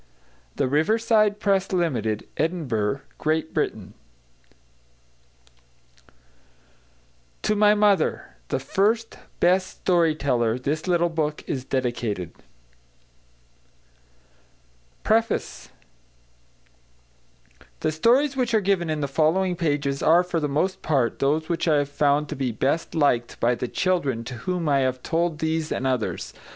[0.55, 3.93] THE RIVERSIDE PRESS LIMITED, EDINBURGH GREAT BRITAIN
[7.43, 12.33] To My Mother THE FIRST, BEST STORY TELLER THIS LITTLE BOOK IS DEDICATED
[15.03, 15.69] PREFACE
[17.81, 21.47] The stories which are given in the following pages are for the most part those
[21.47, 25.03] which I have found to be best liked by the children to whom I have
[25.03, 26.33] told these and others.